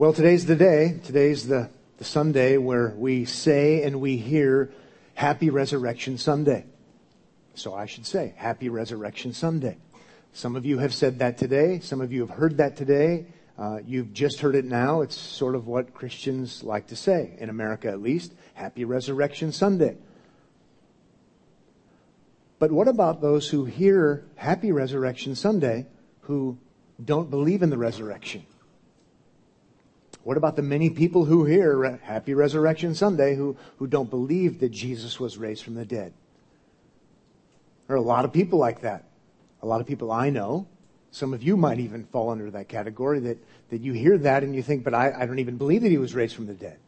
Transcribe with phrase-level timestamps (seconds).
[0.00, 0.98] Well, today's the day.
[1.04, 1.68] Today's the,
[1.98, 4.72] the Sunday where we say and we hear
[5.12, 6.64] Happy Resurrection Sunday.
[7.52, 9.76] So I should say Happy Resurrection Sunday.
[10.32, 11.80] Some of you have said that today.
[11.80, 13.26] Some of you have heard that today.
[13.58, 15.02] Uh, you've just heard it now.
[15.02, 18.32] It's sort of what Christians like to say, in America at least.
[18.54, 19.98] Happy Resurrection Sunday.
[22.58, 25.88] But what about those who hear Happy Resurrection Sunday
[26.22, 26.56] who
[27.04, 28.46] don't believe in the resurrection?
[30.22, 34.70] What about the many people who hear Happy Resurrection Sunday who, who don't believe that
[34.70, 36.12] Jesus was raised from the dead?
[37.86, 39.04] There are a lot of people like that.
[39.62, 40.66] A lot of people I know.
[41.10, 43.38] Some of you might even fall under that category that,
[43.70, 45.98] that you hear that and you think, but I, I don't even believe that he
[45.98, 46.78] was raised from the dead.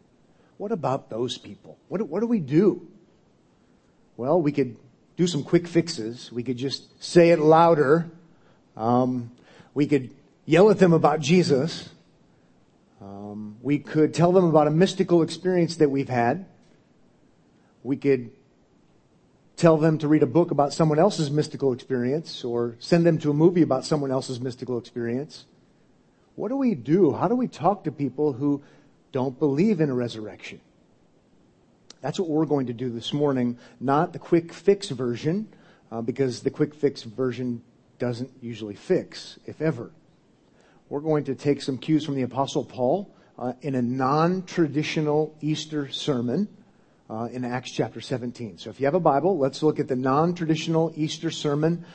[0.59, 1.77] What about those people?
[1.89, 2.87] What, what do we do?
[4.17, 4.77] Well, we could
[5.17, 6.31] do some quick fixes.
[6.31, 8.11] We could just say it louder.
[8.77, 9.33] Um,
[9.75, 10.11] we could
[10.45, 11.89] yell at them about Jesus.
[13.03, 16.47] Um, we could tell them about a mystical experience that we've had.
[17.83, 18.31] We could
[19.57, 23.31] tell them to read a book about someone else's mystical experience or send them to
[23.31, 25.47] a movie about someone else's mystical experience.
[26.37, 27.13] What do we do?
[27.13, 28.63] How do we talk to people who
[29.11, 30.61] don't believe in a resurrection?
[32.03, 35.49] That's what we're going to do this morning, not the quick fix version,
[35.91, 37.63] uh, because the quick fix version
[37.99, 39.91] doesn't usually fix, if ever
[40.93, 45.35] we're going to take some cues from the Apostle Paul uh, in a non traditional
[45.41, 46.47] Easter sermon
[47.09, 48.59] uh, in Acts chapter 17.
[48.59, 51.87] So if you have a Bible, let's look at the non traditional Easter sermon.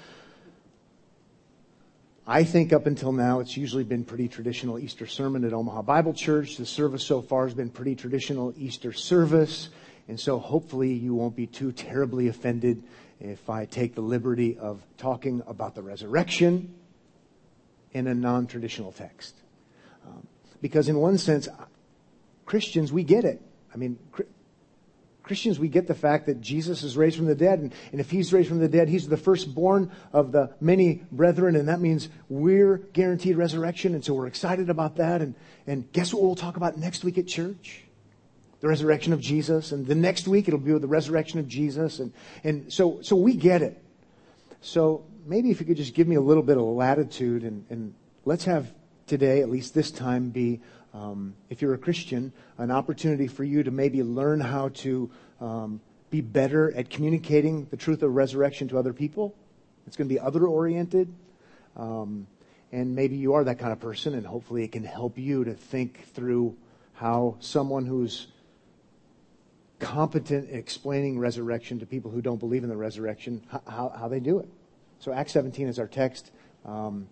[2.26, 6.16] I think up until now, it's usually been pretty traditional Easter sermon at Omaha Bible
[6.16, 6.58] Church.
[6.58, 9.70] The service so far has been pretty traditional Easter service.
[10.08, 12.82] And so hopefully you won't be too terribly offended
[13.20, 16.74] if I take the liberty of talking about the resurrection
[17.94, 19.36] in a non traditional text.
[20.06, 20.28] Um,
[20.62, 21.48] because, in one sense,
[22.46, 23.42] Christians, we get it.
[23.74, 24.00] I mean,
[25.28, 28.10] Christians, we get the fact that Jesus is raised from the dead, and, and, if
[28.10, 32.08] he's raised from the dead, he's the firstborn of the many brethren, and that means
[32.30, 35.22] we're guaranteed resurrection, and so we're excited about that.
[35.22, 35.36] And,
[35.68, 37.84] and guess what we'll talk about next week at church?
[38.62, 42.14] The resurrection of Jesus, and the next week it'll be the resurrection of Jesus, and,
[42.44, 43.84] and so, so we get it.
[44.62, 47.94] So maybe if you could just give me a little bit of latitude and, and
[48.26, 48.74] let's have
[49.06, 50.62] today, at least this time, be,
[50.94, 55.12] um, if you're a Christian, an opportunity for you to maybe learn how to
[55.42, 59.36] um, be better at communicating the truth of resurrection to other people.
[59.86, 61.14] It's going to be other oriented.
[61.76, 62.28] Um,
[62.72, 65.54] and maybe you are that kind of person, and hopefully it can help you to
[65.54, 66.56] think through
[66.94, 68.28] how someone who's
[69.80, 74.20] competent in explaining resurrection to people who don't believe in the resurrection, how, how they
[74.20, 74.50] do it.
[75.00, 76.32] So Acts 17 is our text.
[76.66, 77.08] Um,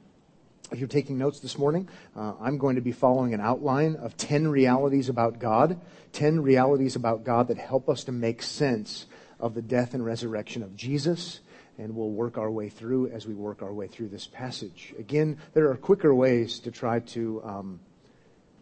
[0.71, 4.17] if you're taking notes this morning, uh, I'm going to be following an outline of
[4.17, 5.79] 10 realities about God,
[6.13, 9.05] 10 realities about God that help us to make sense
[9.39, 11.41] of the death and resurrection of Jesus.
[11.77, 14.93] And we'll work our way through as we work our way through this passage.
[14.97, 17.79] Again, there are quicker ways to try to um,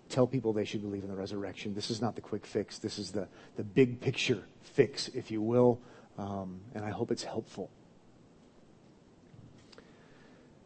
[0.10, 1.74] tell people they should believe in the resurrection.
[1.74, 2.80] This is not the quick fix.
[2.80, 5.80] This is the, the big picture fix, if you will.
[6.18, 7.70] Um, and I hope it's helpful.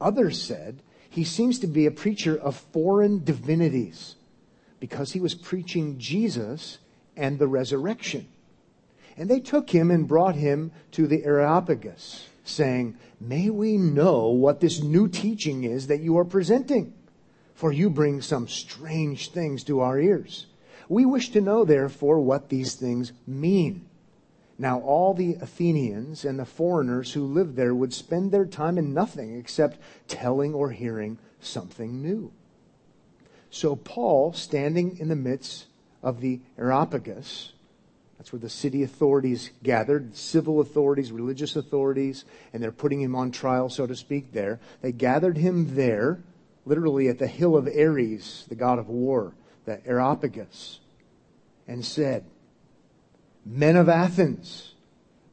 [0.00, 4.16] Others said he seems to be a preacher of foreign divinities
[4.78, 6.78] because he was preaching Jesus
[7.16, 8.28] and the resurrection.
[9.16, 14.60] And they took him and brought him to the Areopagus, saying, May we know what
[14.60, 16.94] this new teaching is that you are presenting,
[17.54, 20.46] for you bring some strange things to our ears.
[20.88, 23.89] We wish to know, therefore, what these things mean.
[24.60, 28.92] Now, all the Athenians and the foreigners who lived there would spend their time in
[28.92, 32.30] nothing except telling or hearing something new.
[33.48, 35.64] So, Paul, standing in the midst
[36.02, 37.54] of the Areopagus,
[38.18, 43.30] that's where the city authorities gathered, civil authorities, religious authorities, and they're putting him on
[43.30, 44.60] trial, so to speak, there.
[44.82, 46.20] They gathered him there,
[46.66, 49.32] literally at the hill of Ares, the god of war,
[49.64, 50.80] the Areopagus,
[51.66, 52.26] and said,
[53.44, 54.74] Men of Athens,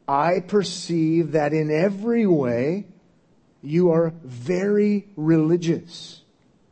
[0.08, 2.86] I perceive that in every way
[3.62, 6.22] you are very religious.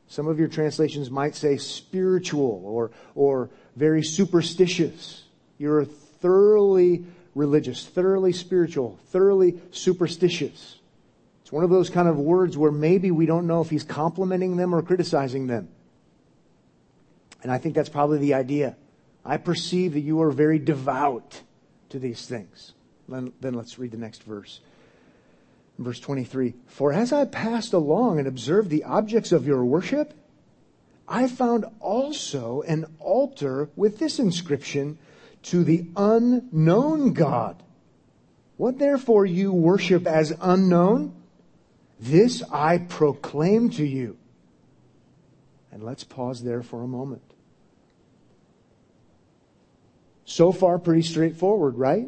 [0.08, 5.24] Some of your translations might say spiritual or, or very superstitious.
[5.58, 10.80] You're thoroughly religious, thoroughly spiritual, thoroughly superstitious.
[11.42, 14.56] It's one of those kind of words where maybe we don't know if he's complimenting
[14.56, 15.68] them or criticizing them.
[17.44, 18.78] And I think that's probably the idea.
[19.26, 21.42] I perceive that you are very devout
[21.90, 22.74] to these things.
[23.08, 24.60] Then, let's read the next verse.
[25.80, 30.14] Verse 23 For as I passed along and observed the objects of your worship,
[31.08, 34.98] I found also an altar with this inscription
[35.44, 37.62] to the unknown God.
[38.58, 41.14] What therefore you worship as unknown?
[42.00, 44.18] This I proclaim to you.
[45.72, 47.35] And let's pause there for a moment.
[50.26, 52.08] So far, pretty straightforward, right?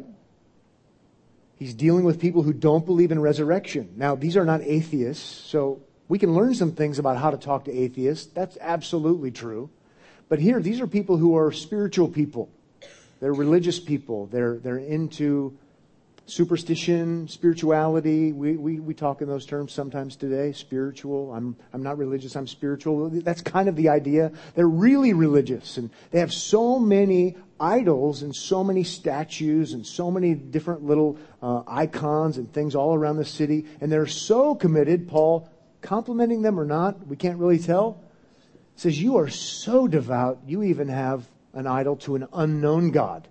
[1.56, 3.94] He's dealing with people who don't believe in resurrection.
[3.96, 7.64] Now, these are not atheists, so we can learn some things about how to talk
[7.64, 8.26] to atheists.
[8.26, 9.70] That's absolutely true.
[10.28, 12.48] But here, these are people who are spiritual people.
[13.20, 14.26] They're religious people.
[14.26, 15.56] They're, they're into
[16.28, 18.32] superstition, spirituality.
[18.32, 20.52] We, we, we talk in those terms sometimes today.
[20.52, 21.32] Spiritual.
[21.32, 23.10] I'm, I'm not religious, I'm spiritual.
[23.10, 24.32] That's kind of the idea.
[24.54, 30.10] They're really religious and they have so many idols and so many statues and so
[30.10, 33.66] many different little uh, icons and things all around the city.
[33.80, 35.48] And they're so committed, Paul,
[35.80, 38.02] complimenting them or not, we can't really tell,
[38.76, 43.28] says, You are so devout, you even have an idol to an unknown God.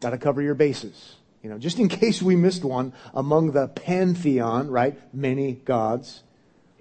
[0.00, 1.16] Got to cover your bases.
[1.44, 4.98] You know, just in case we missed one among the pantheon, right?
[5.14, 6.22] Many gods.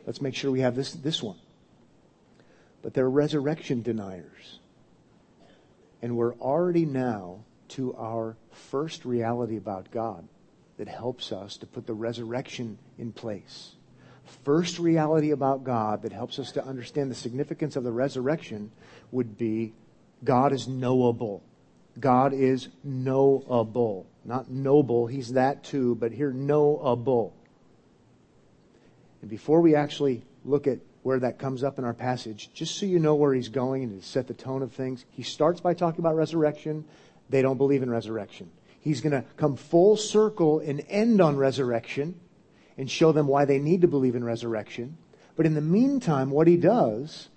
[0.07, 1.37] Let's make sure we have this, this one.
[2.81, 4.59] But they're resurrection deniers.
[6.01, 7.39] And we're already now
[7.69, 10.27] to our first reality about God
[10.77, 13.73] that helps us to put the resurrection in place.
[14.43, 18.71] First reality about God that helps us to understand the significance of the resurrection
[19.11, 19.73] would be
[20.23, 21.43] God is knowable.
[21.99, 24.07] God is knowable.
[24.25, 27.33] Not noble, he's that too, but here knowable.
[29.21, 32.85] And before we actually look at where that comes up in our passage, just so
[32.85, 35.73] you know where he's going and to set the tone of things, he starts by
[35.73, 36.85] talking about resurrection.
[37.29, 38.49] They don't believe in resurrection.
[38.79, 42.19] He's going to come full circle and end on resurrection
[42.77, 44.97] and show them why they need to believe in resurrection.
[45.35, 47.29] But in the meantime, what he does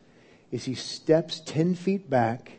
[0.50, 2.52] is he steps 10 feet back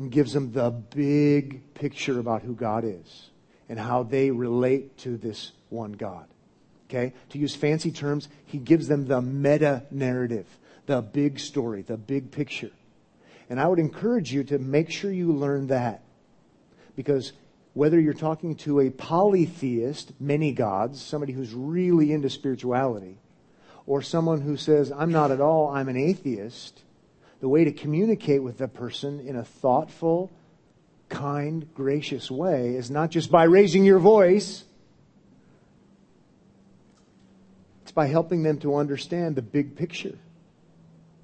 [0.00, 3.28] and gives them the big picture about who God is
[3.68, 6.24] and how they relate to this one God.
[6.88, 7.12] Okay?
[7.28, 10.46] To use fancy terms, he gives them the meta narrative,
[10.86, 12.70] the big story, the big picture.
[13.50, 16.02] And I would encourage you to make sure you learn that.
[16.96, 17.34] Because
[17.74, 23.18] whether you're talking to a polytheist, many gods, somebody who's really into spirituality,
[23.84, 26.84] or someone who says, I'm not at all, I'm an atheist,
[27.40, 30.30] the way to communicate with the person in a thoughtful,
[31.08, 34.64] kind, gracious way is not just by raising your voice.
[37.82, 40.18] It's by helping them to understand the big picture.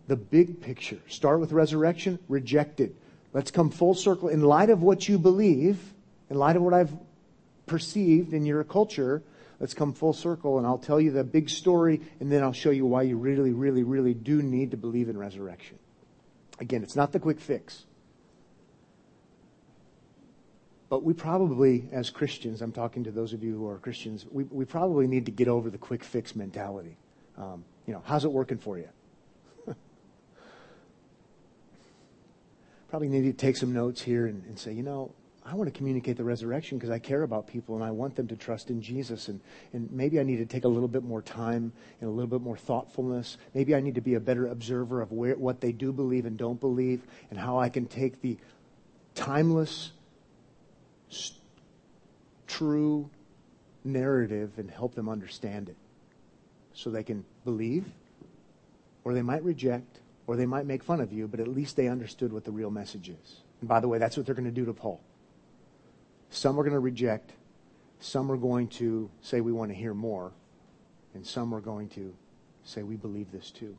[0.08, 0.98] The big picture.
[1.08, 2.96] Start with resurrection, reject it.
[3.32, 4.28] Let's come full circle.
[4.28, 5.78] In light of what you believe,
[6.30, 6.92] in light of what I've
[7.66, 9.22] perceived in your culture,
[9.60, 12.70] let's come full circle and I'll tell you the big story and then I'll show
[12.70, 15.78] you why you really, really, really do need to believe in resurrection.
[16.58, 17.84] Again, it's not the quick fix.
[20.88, 24.44] But we probably, as Christians, I'm talking to those of you who are Christians, we,
[24.44, 26.96] we probably need to get over the quick fix mentality.
[27.36, 28.88] Um, you know, how's it working for you?
[32.88, 35.12] probably need to take some notes here and, and say, you know,
[35.48, 38.26] I want to communicate the resurrection because I care about people and I want them
[38.28, 39.28] to trust in Jesus.
[39.28, 39.40] And,
[39.72, 42.40] and maybe I need to take a little bit more time and a little bit
[42.40, 43.38] more thoughtfulness.
[43.54, 46.36] Maybe I need to be a better observer of where, what they do believe and
[46.36, 48.38] don't believe and how I can take the
[49.14, 49.92] timeless,
[51.10, 51.38] st-
[52.48, 53.08] true
[53.84, 55.76] narrative and help them understand it
[56.74, 57.84] so they can believe
[59.04, 61.86] or they might reject or they might make fun of you, but at least they
[61.86, 63.36] understood what the real message is.
[63.60, 65.00] And by the way, that's what they're going to do to Paul.
[66.30, 67.32] Some are going to reject.
[68.00, 70.32] Some are going to say we want to hear more.
[71.14, 72.14] And some are going to
[72.64, 73.76] say we believe this too.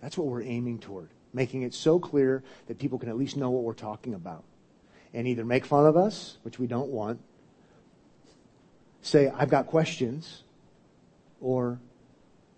[0.00, 1.08] That's what we're aiming toward.
[1.32, 4.44] Making it so clear that people can at least know what we're talking about.
[5.14, 7.20] And either make fun of us, which we don't want,
[9.00, 10.42] say, I've got questions,
[11.40, 11.78] or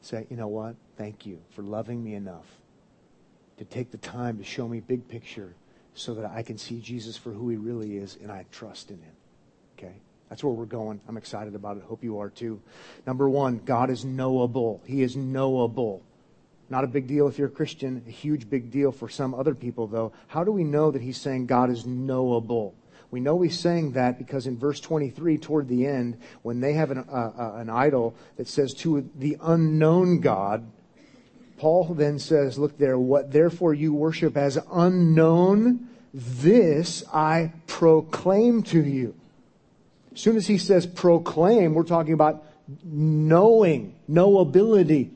[0.00, 0.76] say, you know what?
[0.96, 2.46] Thank you for loving me enough
[3.58, 5.54] to take the time to show me big picture
[5.98, 8.98] so that I can see Jesus for who he really is and I trust in
[8.98, 9.12] him.
[9.76, 9.94] Okay?
[10.28, 11.00] That's where we're going.
[11.08, 11.82] I'm excited about it.
[11.82, 12.60] Hope you are too.
[13.06, 14.80] Number one, God is knowable.
[14.86, 16.02] He is knowable.
[16.70, 19.54] Not a big deal if you're a Christian, a huge big deal for some other
[19.54, 20.12] people, though.
[20.26, 22.74] How do we know that he's saying God is knowable?
[23.10, 26.90] We know he's saying that because in verse 23, toward the end, when they have
[26.90, 30.70] an, uh, uh, an idol that says to the unknown God,
[31.58, 38.82] Paul then says, Look there, what therefore you worship as unknown, this I proclaim to
[38.82, 39.14] you.
[40.12, 42.44] As soon as he says proclaim, we're talking about
[42.84, 45.10] knowing, knowability.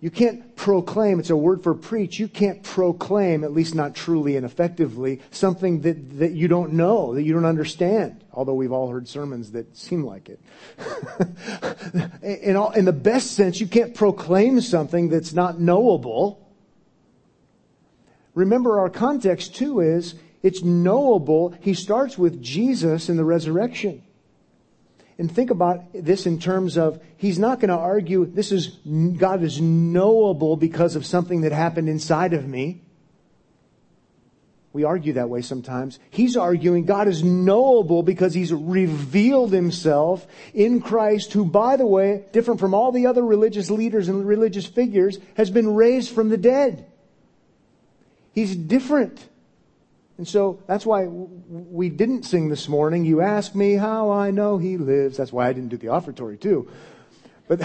[0.00, 2.20] You can't proclaim, it's a word for preach.
[2.20, 7.14] You can't proclaim, at least not truly and effectively, something that, that you don't know,
[7.14, 8.22] that you don't understand.
[8.32, 10.40] Although we've all heard sermons that seem like it.
[12.22, 16.48] in, all, in the best sense, you can't proclaim something that's not knowable.
[18.34, 20.14] Remember, our context too is
[20.44, 21.56] it's knowable.
[21.60, 24.04] He starts with Jesus in the resurrection.
[25.18, 29.42] And think about this in terms of he's not going to argue this is God
[29.42, 32.82] is knowable because of something that happened inside of me.
[34.72, 35.98] We argue that way sometimes.
[36.10, 42.26] He's arguing God is knowable because he's revealed himself in Christ, who, by the way,
[42.32, 46.36] different from all the other religious leaders and religious figures, has been raised from the
[46.36, 46.86] dead.
[48.32, 49.26] He's different.
[50.18, 53.04] And so that's why we didn't sing this morning.
[53.04, 55.16] You ask me how I know he lives.
[55.16, 56.68] That's why I didn't do the offertory too.
[57.46, 57.62] But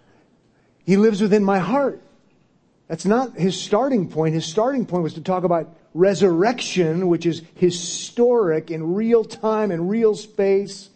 [0.86, 2.00] he lives within my heart.
[2.88, 4.34] That's not his starting point.
[4.34, 9.90] His starting point was to talk about resurrection, which is historic in real time and
[9.90, 10.88] real space,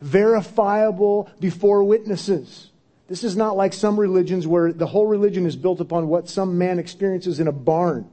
[0.00, 2.70] verifiable before witnesses.
[3.08, 6.56] This is not like some religions where the whole religion is built upon what some
[6.56, 8.08] man experiences in a barn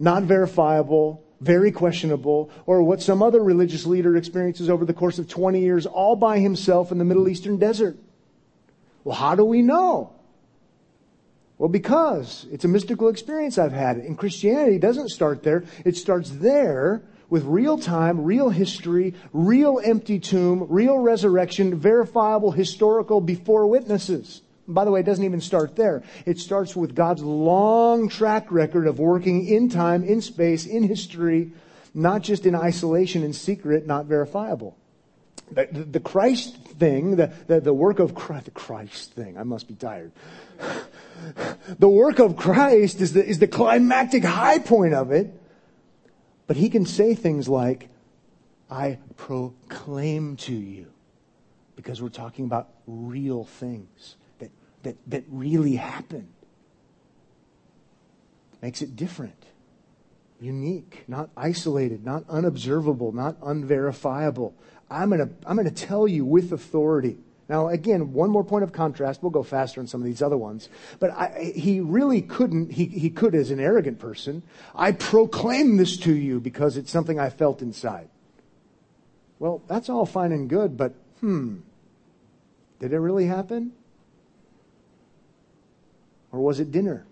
[0.00, 5.28] not verifiable, very questionable, or what some other religious leader experiences over the course of
[5.28, 7.96] 20 years all by himself in the Middle Eastern desert.
[9.04, 10.12] Well, how do we know?
[11.58, 13.98] Well, because it's a mystical experience I've had.
[13.98, 15.64] And Christianity doesn't start there.
[15.84, 23.20] It starts there with real time, real history, real empty tomb, real resurrection, verifiable historical
[23.20, 24.40] before witnesses.
[24.70, 26.02] By the way, it doesn't even start there.
[26.26, 31.52] It starts with God's long track record of working in time, in space, in history,
[31.92, 34.76] not just in isolation and secret, not verifiable.
[35.50, 39.42] The, the, the Christ thing, the, the, the, work of Christ, the Christ thing, I
[39.42, 40.12] must be tired.
[41.78, 45.34] the work of Christ is the, is the climactic high point of it.
[46.46, 47.88] But he can say things like,
[48.70, 50.86] I proclaim to you,
[51.74, 54.16] because we're talking about real things
[54.82, 56.32] that, that really happened.
[58.62, 59.46] Makes it different,
[60.40, 64.54] unique, not isolated, not unobservable, not unverifiable.
[64.90, 67.16] I'm going to I'm going to tell you with authority.
[67.48, 69.22] Now, again, one more point of contrast.
[69.22, 70.68] We'll go faster on some of these other ones.
[71.00, 74.44] But I, he really couldn't, he, he could as an arrogant person.
[74.72, 78.08] I proclaim this to you because it's something I felt inside.
[79.40, 81.56] Well, that's all fine and good, but hmm,
[82.78, 83.72] did it really happen?
[86.32, 87.06] Or was it dinner?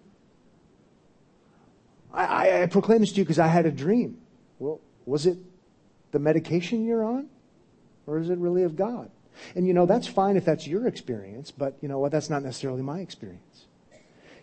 [2.12, 4.18] I, I, I proclaim this to you because I had a dream.
[4.58, 5.38] Well, was it
[6.12, 7.28] the medication you're on?
[8.06, 9.10] Or is it really of God?
[9.54, 12.10] And you know, that's fine if that's your experience, but you know what?
[12.10, 13.66] That's not necessarily my experience.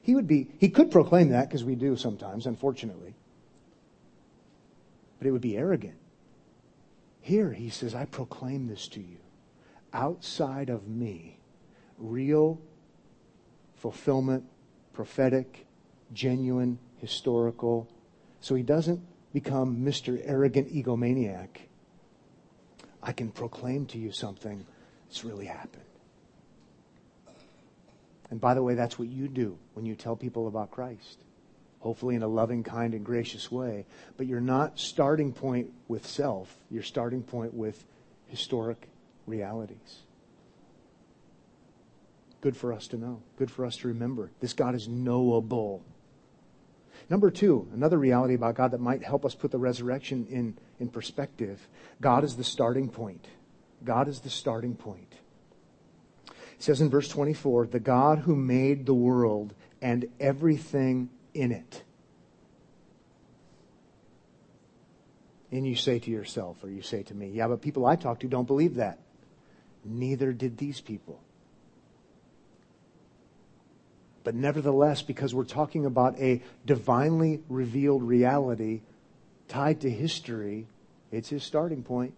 [0.02, 3.16] He would be, he could proclaim that because we do sometimes, unfortunately.
[5.18, 5.98] But it would be arrogant.
[7.22, 9.18] Here, he says, I proclaim this to you.
[9.94, 11.40] Outside of me,
[11.98, 12.62] real
[13.78, 14.46] fulfillment
[14.96, 15.68] prophetic,
[16.14, 17.88] genuine, historical.
[18.40, 19.02] So he doesn't
[19.34, 20.20] become Mr.
[20.24, 21.50] Arrogant Egomaniac.
[23.04, 24.66] I can proclaim to you something
[25.08, 25.84] that's really happened.
[28.32, 31.20] And by the way, that's what you do when you tell people about Christ.
[31.80, 33.86] Hopefully in a loving, kind, and gracious way.
[34.18, 36.56] But you're not starting point with self.
[36.72, 37.86] You're starting point with
[38.28, 38.88] historic
[39.28, 40.05] realities.
[42.46, 43.24] Good for us to know.
[43.40, 44.30] Good for us to remember.
[44.40, 45.84] This God is knowable.
[47.10, 50.90] Number two, another reality about God that might help us put the resurrection in, in
[50.90, 51.68] perspective.
[52.00, 53.26] God is the starting point.
[53.84, 55.12] God is the starting point.
[56.28, 61.82] It says in verse 24, the God who made the world and everything in it.
[65.52, 68.20] And you say to yourself, or you say to me, yeah, but people I talk
[68.20, 69.00] to don't believe that.
[69.84, 71.25] Neither did these people.
[74.26, 78.82] But nevertheless, because we're talking about a divinely revealed reality
[79.48, 80.66] tied to history,
[81.12, 82.16] it's his starting point.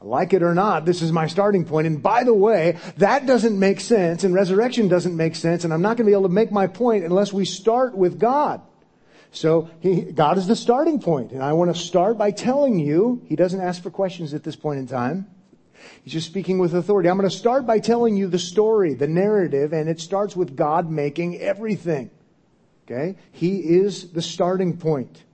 [0.00, 1.86] Like it or not, this is my starting point.
[1.86, 5.80] And by the way, that doesn't make sense and resurrection doesn't make sense and I'm
[5.80, 8.60] not going to be able to make my point unless we start with God.
[9.30, 11.02] So he, God is the starting.
[11.04, 14.56] And I want to start by telling you, he doesn't ask for questions at this
[14.56, 15.28] point in time.
[16.02, 17.08] He's just speaking with authority.
[17.08, 20.56] I'm going to start by telling you the story, the narrative, and it starts with
[20.56, 22.10] God making everything.
[22.84, 23.16] Okay?
[23.32, 25.24] He is the starting point.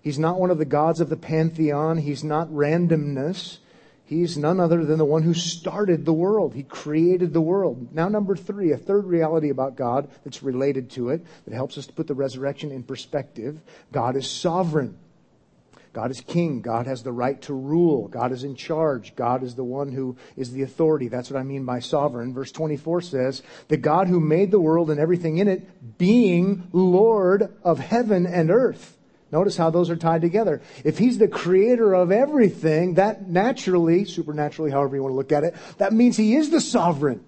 [0.00, 1.98] He's not one of the gods of the pantheon.
[1.98, 3.58] He's not randomness.
[4.04, 6.54] He's none other than the one who started the world.
[6.54, 7.92] He created the world.
[7.92, 11.86] Now, number three, a third reality about God that's related to it that helps us
[11.88, 13.60] to put the resurrection in perspective.
[13.92, 14.96] God is sovereign.
[15.92, 16.60] God is king.
[16.60, 18.08] God has the right to rule.
[18.08, 19.16] God is in charge.
[19.16, 21.08] God is the one who is the authority.
[21.08, 22.34] That's what I mean by sovereign.
[22.34, 27.52] Verse 24 says, the God who made the world and everything in it, being Lord
[27.64, 28.96] of heaven and earth.
[29.30, 30.62] Notice how those are tied together.
[30.84, 35.44] If he's the creator of everything, that naturally, supernaturally, however you want to look at
[35.44, 37.24] it, that means he is the sovereign.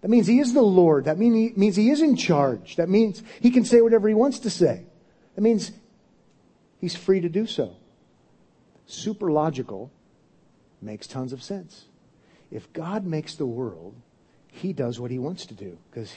[0.00, 1.04] That means he is the Lord.
[1.06, 2.76] That mean he, means he is in charge.
[2.76, 4.84] That means he can say whatever he wants to say.
[5.34, 5.72] That means
[6.80, 7.76] he's free to do so.
[8.86, 9.90] Super logical
[10.80, 11.86] makes tons of sense.
[12.50, 13.94] If God makes the world,
[14.48, 16.14] he does what he wants to do because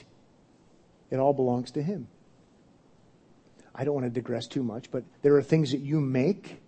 [1.10, 2.08] it all belongs to him.
[3.74, 6.60] I don't want to digress too much, but there are things that you make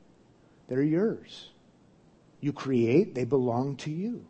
[0.69, 1.51] that are yours.
[2.41, 4.25] You create, they belong to you.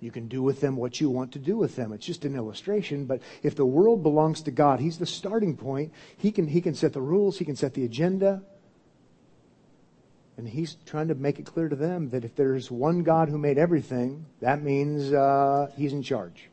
[0.00, 1.92] You can do with them what you want to do with them.
[1.92, 5.92] It's just an illustration, but if the world belongs to God, He's the starting point.
[6.18, 8.42] He can, he can set the rules, He can set the agenda.
[10.36, 13.38] And He's trying to make it clear to them that if there's one God who
[13.38, 16.50] made everything, that means uh, He's in charge.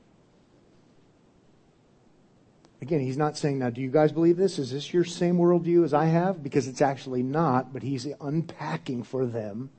[2.84, 4.60] Again, he's not saying, now, do you guys believe this?
[4.60, 6.44] Is this your same worldview as I have?
[6.44, 9.70] Because it's actually not, but he's unpacking for them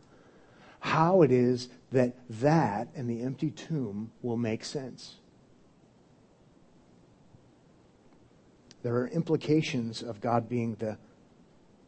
[0.80, 5.16] how it is that that and the empty tomb will make sense.
[8.82, 10.96] There are implications of God being the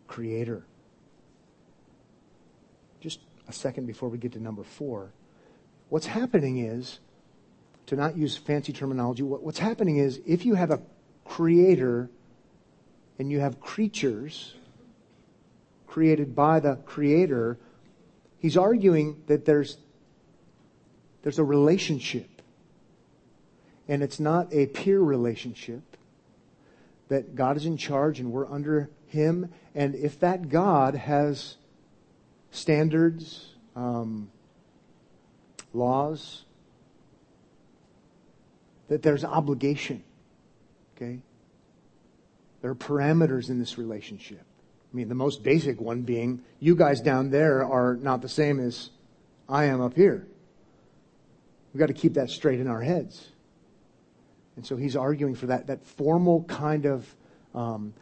[0.06, 0.66] creator.
[3.48, 5.12] A second before we get to number four.
[5.88, 6.98] What's happening is,
[7.86, 10.80] to not use fancy terminology, what's happening is if you have a
[11.24, 12.10] creator
[13.18, 14.54] and you have creatures
[15.86, 17.58] created by the creator,
[18.38, 19.78] he's arguing that there's,
[21.22, 22.28] there's a relationship.
[23.88, 25.82] And it's not a peer relationship.
[27.08, 29.52] That God is in charge and we're under him.
[29.74, 31.56] And if that God has
[32.56, 34.30] standards, um,
[35.72, 36.44] laws,
[38.88, 40.02] that there's obligation.
[40.96, 41.18] Okay?
[42.62, 44.42] There are parameters in this relationship.
[44.92, 48.58] I mean, the most basic one being you guys down there are not the same
[48.60, 48.90] as
[49.48, 50.26] I am up here.
[51.72, 53.28] We've got to keep that straight in our heads.
[54.56, 57.14] And so he's arguing for that, that formal kind of
[57.54, 57.92] um,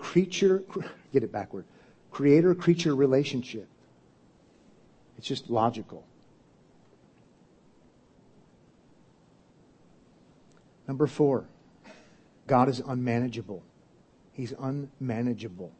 [0.00, 0.64] creature,
[1.12, 1.64] get it backward,
[2.10, 3.68] creator creature relationship.
[5.20, 6.02] It's just logical.
[10.88, 11.44] Number four.
[12.46, 13.62] God is unmanageable.
[14.32, 15.72] He's unmanageable.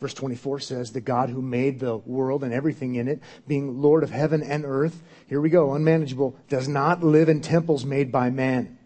[0.00, 4.04] Verse 24 says, The God who made the world and everything in it, being Lord
[4.04, 8.30] of heaven and earth, here we go, unmanageable, does not live in temples made by
[8.30, 8.78] man.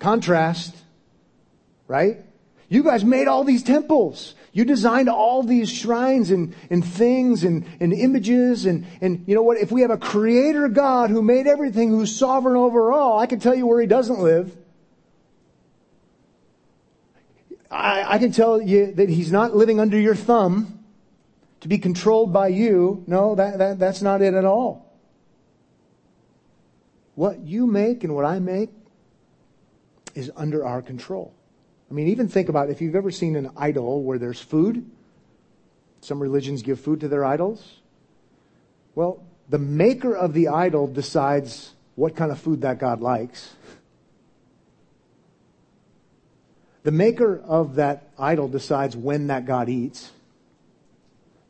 [0.00, 0.74] Contrast,
[1.86, 2.18] right?
[2.68, 4.34] You guys made all these temples.
[4.52, 9.42] You designed all these shrines and, and things and, and images and, and you know
[9.42, 9.58] what?
[9.58, 13.40] If we have a creator God who made everything, who's sovereign over all, I can
[13.40, 14.56] tell you where he doesn't live.
[17.70, 20.84] I, I can tell you that he's not living under your thumb
[21.60, 23.02] to be controlled by you.
[23.06, 24.94] No, that, that, that's not it at all.
[27.16, 28.70] What you make and what I make
[30.14, 31.34] is under our control.
[31.94, 34.84] I mean, even think about if you've ever seen an idol where there's food.
[36.00, 37.78] Some religions give food to their idols.
[38.96, 43.54] Well, the maker of the idol decides what kind of food that God likes.
[46.82, 50.10] The maker of that idol decides when that God eats.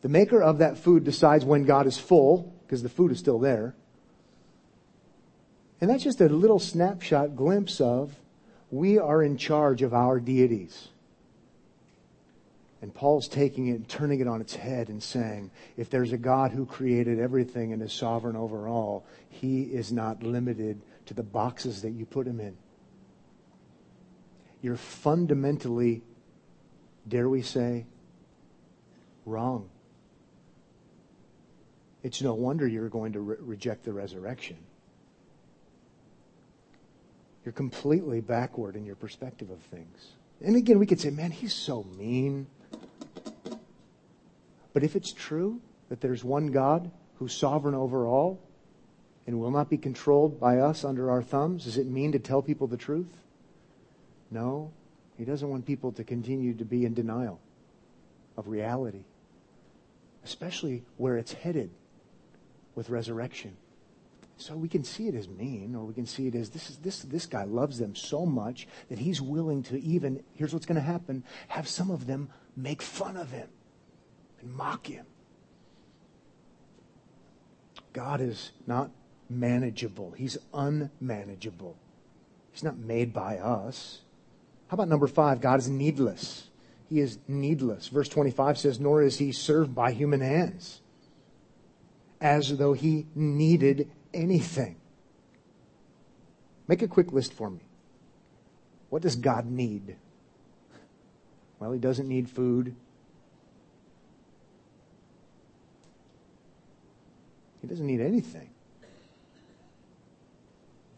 [0.03, 3.39] The maker of that food decides when God is full, because the food is still
[3.39, 3.75] there.
[5.81, 8.15] And that's just a little snapshot glimpse of
[8.71, 10.89] we are in charge of our deities.
[12.83, 16.19] And Paul's taking it and turning it on its head and saying, if there's a
[16.19, 21.23] God who created everything and is sovereign over all, he is not limited to the
[21.23, 22.57] boxes that you put him in
[24.65, 26.01] you're fundamentally,
[27.07, 27.85] dare we say,
[29.27, 29.69] wrong.
[32.03, 34.57] it's no wonder you're going to re- reject the resurrection.
[37.45, 40.13] You're completely backward in your perspective of things.
[40.43, 42.47] And again, we could say, man, he's so mean.
[44.73, 48.41] But if it's true that there's one God who's sovereign over all
[49.27, 52.43] and will not be controlled by us under our thumbs, does it mean to tell
[52.43, 53.15] people the truth?
[54.31, 54.73] No.
[55.17, 57.41] He doesn't want people to continue to be in denial
[58.37, 59.05] of reality,
[60.25, 61.71] especially where it's headed
[62.75, 63.57] with resurrection.
[64.37, 66.77] So we can see it as mean, or we can see it as this is
[66.79, 70.77] this this guy loves them so much that he's willing to even here's what's going
[70.77, 73.49] to happen: have some of them make fun of him
[74.41, 75.07] and mock him.
[77.93, 78.91] God is not
[79.31, 80.13] manageable.
[80.13, 81.77] He's unmanageable.
[82.53, 84.01] He's not made by us.
[84.69, 85.41] How about number five?
[85.41, 86.51] God is needless.
[86.89, 87.89] He is needless.
[87.89, 90.81] Verse 25 says, Nor is he served by human hands,
[92.21, 94.77] as though he needed anything.
[96.67, 97.61] Make a quick list for me.
[98.89, 99.97] What does God need?
[101.59, 102.75] Well, he doesn't need food.
[107.61, 108.51] He doesn't need anything.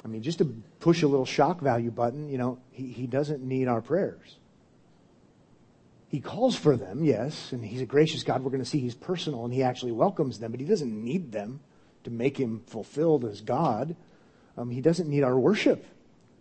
[0.04, 0.44] I mean, just to
[0.78, 4.36] push a little shock value button, you know, he, he doesn't need our prayers.
[6.08, 8.42] He calls for them, yes, and he's a gracious God.
[8.42, 11.32] We're going to see he's personal and he actually welcomes them, but he doesn't need
[11.32, 11.60] them
[12.06, 13.96] to make him fulfilled as God.
[14.56, 15.84] Um, he doesn't need our worship.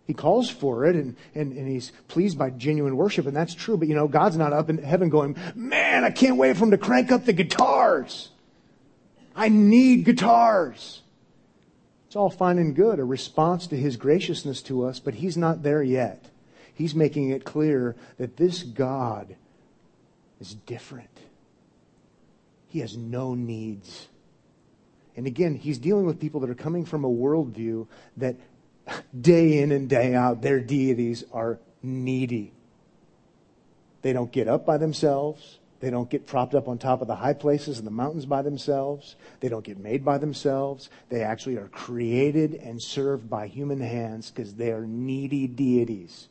[0.06, 3.76] He calls for it and, and, and he's pleased by genuine worship, and that's true.
[3.76, 6.70] But you know, God's not up in heaven going, man, I can't wait for him
[6.70, 8.30] to crank up the guitars.
[9.34, 11.02] I need guitars.
[12.06, 15.64] It's all fine and good, a response to his graciousness to us, but he's not
[15.64, 16.26] there yet.
[16.72, 19.34] He's making it clear that this God
[20.40, 21.10] is different.
[22.68, 24.06] He has no needs.
[25.16, 27.86] And again, he's dealing with people that are coming from a worldview
[28.18, 28.36] that
[29.18, 32.52] day in and day out, their deities are needy.
[34.02, 35.58] They don't get up by themselves.
[35.80, 38.42] They don't get propped up on top of the high places and the mountains by
[38.42, 39.16] themselves.
[39.40, 40.88] They don't get made by themselves.
[41.08, 46.28] They actually are created and served by human hands because they are needy deities.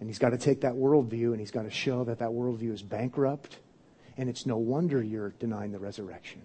[0.00, 2.72] And he's got to take that worldview and he's got to show that that worldview
[2.72, 3.58] is bankrupt.
[4.16, 6.42] And it's no wonder you're denying the resurrection.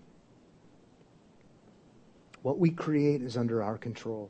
[2.45, 4.29] What we create is under our control.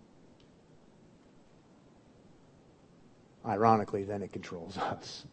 [3.45, 5.25] Ironically, then it controls us.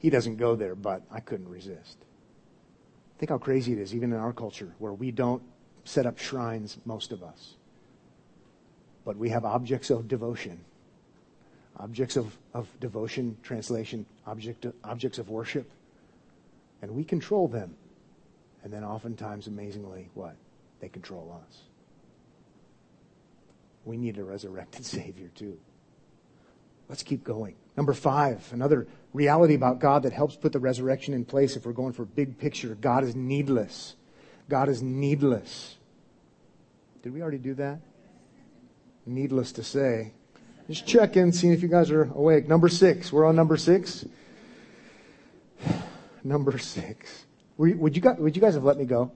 [0.00, 1.98] He doesn't go there, but I couldn't resist.
[3.20, 5.40] Think how crazy it is, even in our culture, where we don't
[5.84, 7.54] set up shrines, most of us.
[9.04, 10.58] But we have objects of devotion.
[11.76, 15.70] Objects of, of devotion, translation, object, objects of worship.
[16.82, 17.76] And we control them.
[18.64, 20.34] And then oftentimes, amazingly, what?
[20.80, 21.62] They control us.
[23.84, 25.58] We need a resurrected Savior too.
[26.88, 27.56] Let's keep going.
[27.76, 31.72] Number five, another reality about God that helps put the resurrection in place if we're
[31.72, 32.74] going for big picture.
[32.74, 33.96] God is needless.
[34.48, 35.76] God is needless.
[37.02, 37.80] Did we already do that?
[39.06, 40.12] Needless to say.
[40.68, 42.48] Just check in, seeing if you guys are awake.
[42.48, 43.12] Number six.
[43.12, 44.06] We're on number six.
[46.24, 47.26] number six.
[47.56, 49.12] Would you, guys, would you guys have let me go?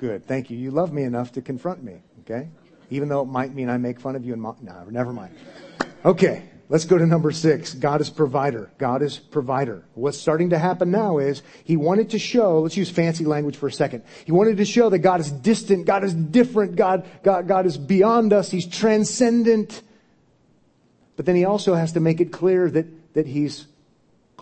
[0.00, 0.26] Good.
[0.26, 0.56] Thank you.
[0.56, 2.48] You love me enough to confront me, okay?
[2.88, 5.36] Even though it might mean I make fun of you and mo- no, never mind.
[6.06, 6.42] Okay.
[6.70, 7.74] Let's go to number six.
[7.74, 8.70] God is provider.
[8.78, 9.84] God is provider.
[9.94, 13.66] What's starting to happen now is he wanted to show, let's use fancy language for
[13.66, 14.04] a second.
[14.24, 17.76] He wanted to show that God is distant, God is different, God, God, God is
[17.76, 19.82] beyond us, he's transcendent.
[21.16, 23.66] But then he also has to make it clear that, that he's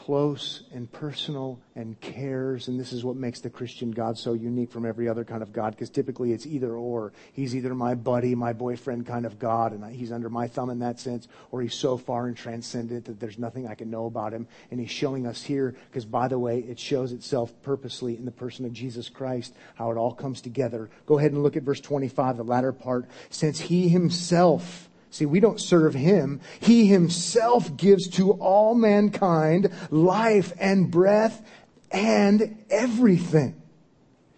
[0.09, 2.69] close and personal and cares.
[2.69, 5.53] And this is what makes the Christian God so unique from every other kind of
[5.53, 7.13] God, because typically it's either or.
[7.35, 10.79] He's either my buddy, my boyfriend kind of God, and he's under my thumb in
[10.79, 14.33] that sense, or he's so far and transcendent that there's nothing I can know about
[14.33, 14.49] him.
[14.71, 18.31] And he's showing us here, because by the way, it shows itself purposely in the
[18.31, 20.89] person of Jesus Christ, how it all comes together.
[21.05, 23.05] Go ahead and look at verse 25, the latter part.
[23.29, 26.41] Since he himself, See, we don't serve him.
[26.61, 31.43] He himself gives to all mankind life and breath
[31.91, 33.61] and everything.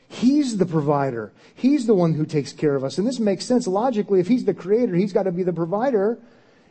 [0.08, 1.32] He's the provider.
[1.54, 2.98] He's the one who takes care of us.
[2.98, 4.20] And this makes sense logically.
[4.20, 6.18] If he's the creator, he's got to be the provider.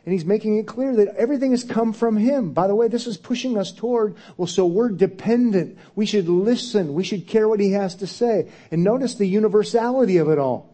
[0.04, 2.52] And he's making it clear that everything has come from him.
[2.52, 5.78] By the way, this is pushing us toward, well, so we're dependent.
[5.94, 6.94] We should listen.
[6.94, 8.50] We should care what he has to say.
[8.70, 10.69] And notice the universality of it all.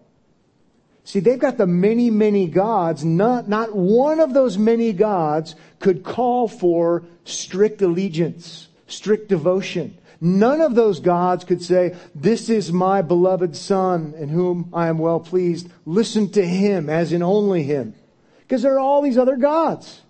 [1.07, 3.05] See, they've got the many, many gods.
[3.05, 9.97] Not, not one of those many gods could call for strict allegiance, strict devotion.
[10.21, 14.99] None of those gods could say, this is my beloved son in whom I am
[14.99, 15.71] well pleased.
[15.85, 17.95] Listen to him as in only him.
[18.41, 20.01] Because there are all these other gods.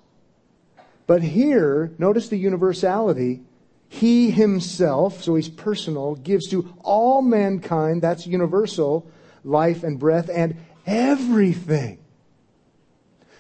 [1.07, 3.43] But here, notice the universality.
[3.91, 9.07] He himself, so he's personal, gives to all mankind, that's universal,
[9.45, 11.99] life and breath and everything.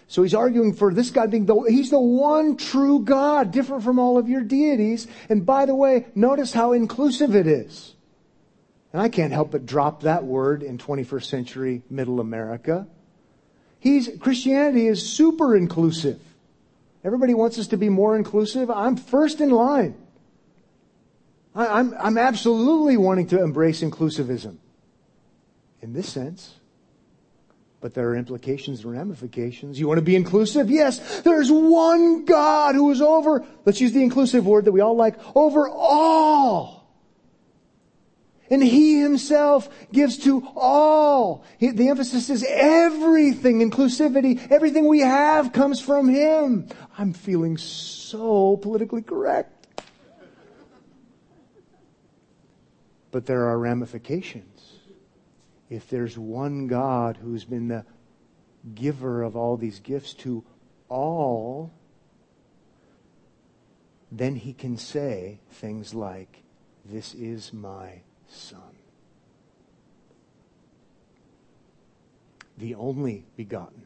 [0.08, 3.98] So he's arguing for this God being the, he's the one true God, different from
[3.98, 5.06] all of your deities.
[5.28, 7.94] And by the way, notice how inclusive it is.
[8.92, 12.86] And I can't help but drop that word in 21st century middle America.
[13.80, 16.20] He's, Christianity is super inclusive.
[17.04, 18.70] Everybody wants us to be more inclusive.
[18.70, 19.96] I'm first in line.
[21.54, 24.56] I, I'm, I'm absolutely wanting to embrace inclusivism.
[25.82, 26.55] In this sense,
[27.86, 29.78] but there are implications and ramifications.
[29.78, 30.68] You want to be inclusive?
[30.68, 31.20] Yes.
[31.20, 35.14] There's one God who is over, let's use the inclusive word that we all like,
[35.36, 36.90] over all.
[38.50, 41.44] And He Himself gives to all.
[41.58, 46.66] He, the emphasis is everything, inclusivity, everything we have comes from Him.
[46.98, 49.68] I'm feeling so politically correct.
[53.12, 54.55] But there are ramifications
[55.68, 57.84] if there's one God who's been the
[58.74, 60.44] giver of all these gifts to
[60.88, 61.72] all,
[64.10, 66.42] then he can say things like,
[66.84, 68.60] This is my Son.
[72.58, 73.82] The only begotten.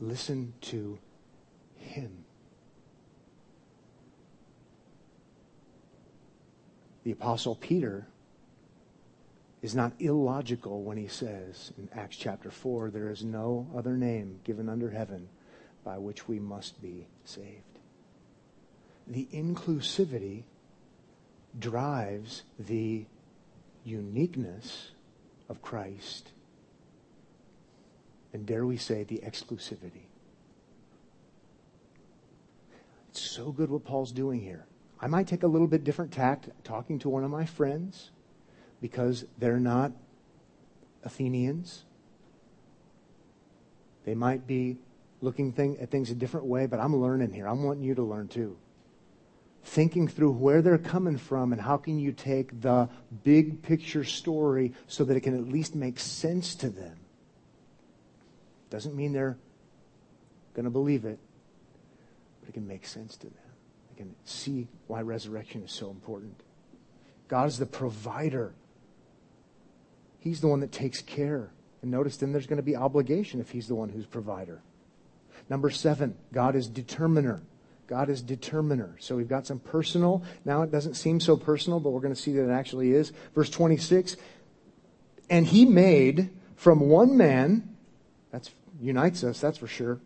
[0.00, 0.98] Listen to
[1.76, 2.24] him.
[7.04, 8.06] The Apostle Peter
[9.62, 14.40] is not illogical when he says in Acts chapter 4 there is no other name
[14.42, 15.28] given under heaven
[15.84, 17.78] by which we must be saved.
[19.06, 20.42] The inclusivity
[21.58, 23.06] drives the
[23.84, 24.90] uniqueness
[25.48, 26.30] of Christ.
[28.32, 30.06] And dare we say, the exclusivity.
[33.10, 34.64] It's so good what Paul's doing here.
[35.00, 38.11] I might take a little bit different tact talking to one of my friends
[38.82, 39.92] because they're not
[41.04, 41.84] Athenians.
[44.04, 44.76] They might be
[45.22, 47.46] looking thing, at things a different way, but I'm learning here.
[47.46, 48.58] I'm wanting you to learn too.
[49.64, 52.88] Thinking through where they're coming from and how can you take the
[53.22, 56.96] big picture story so that it can at least make sense to them.
[58.68, 59.38] Doesn't mean they're
[60.54, 61.20] going to believe it,
[62.40, 63.36] but it can make sense to them.
[63.90, 66.40] They can see why resurrection is so important.
[67.28, 68.54] God is the provider
[70.22, 71.50] He's the one that takes care.
[71.82, 74.62] And notice then there's going to be obligation if he's the one who's provider.
[75.50, 77.42] Number seven, God is determiner.
[77.88, 78.94] God is determiner.
[79.00, 80.22] So we've got some personal.
[80.44, 83.12] Now it doesn't seem so personal, but we're going to see that it actually is.
[83.34, 84.16] Verse 26.
[85.28, 87.76] And he made from one man,
[88.30, 88.48] that
[88.80, 89.98] unites us, that's for sure,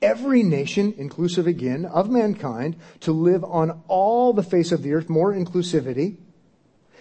[0.00, 5.10] every nation, inclusive again, of mankind, to live on all the face of the earth,
[5.10, 6.16] more inclusivity,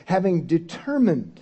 [0.06, 1.40] having determined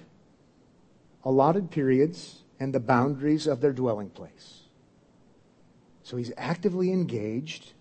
[1.26, 4.62] allotted periods and the boundaries of their dwelling place.
[6.04, 7.74] So he's actively engaged.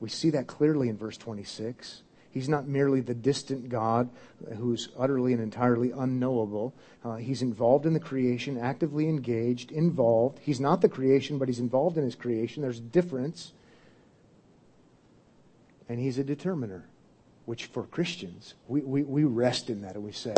[0.00, 2.02] We see that clearly in verse 26.
[2.32, 4.08] He's not merely the distant God
[4.56, 6.74] who's utterly and entirely unknowable.
[7.04, 10.38] Uh, he's involved in the creation, actively engaged, involved.
[10.40, 12.62] He's not the creation, but he's involved in his creation.
[12.62, 13.52] There's a difference.
[15.88, 16.84] And he's a determiner,
[17.46, 20.34] which for Christians, we, we, we rest in that and we say,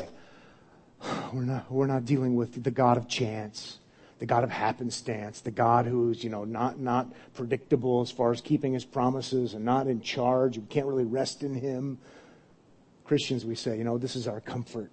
[1.33, 3.79] we're not, we're not dealing with the God of chance,
[4.19, 8.41] the God of happenstance, the God who's, you know, not, not predictable as far as
[8.41, 10.59] keeping his promises and not in charge.
[10.59, 11.99] We can't really rest in him.
[13.05, 14.91] Christians, we say, you know, this is our comfort.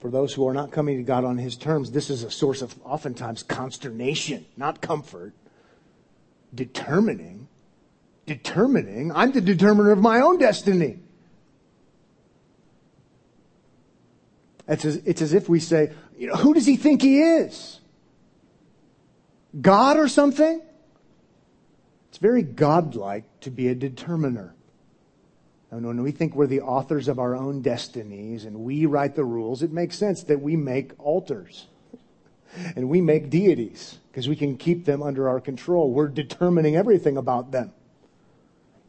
[0.00, 2.60] For those who are not coming to God on his terms, this is a source
[2.60, 5.32] of oftentimes consternation, not comfort.
[6.54, 7.48] Determining,
[8.26, 10.98] determining, I'm the determiner of my own destiny.
[14.66, 17.80] It's as, it's as if we say, you know, who does he think he is?
[19.60, 20.62] God or something?
[22.08, 24.54] It's very godlike to be a determiner.
[25.70, 29.24] And when we think we're the authors of our own destinies and we write the
[29.24, 31.66] rules, it makes sense that we make altars
[32.76, 35.90] and we make deities because we can keep them under our control.
[35.90, 37.72] We're determining everything about them.